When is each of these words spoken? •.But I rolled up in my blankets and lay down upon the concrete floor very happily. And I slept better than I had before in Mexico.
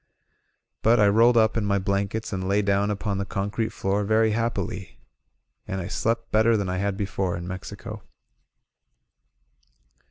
•.But 0.81 0.99
I 0.99 1.07
rolled 1.07 1.37
up 1.37 1.55
in 1.55 1.63
my 1.63 1.77
blankets 1.77 2.33
and 2.33 2.47
lay 2.47 2.63
down 2.63 2.89
upon 2.89 3.19
the 3.19 3.23
concrete 3.23 3.69
floor 3.69 4.03
very 4.03 4.31
happily. 4.31 4.97
And 5.67 5.79
I 5.79 5.89
slept 5.89 6.31
better 6.31 6.57
than 6.57 6.69
I 6.69 6.77
had 6.77 6.97
before 6.97 7.37
in 7.37 7.47
Mexico. 7.47 8.01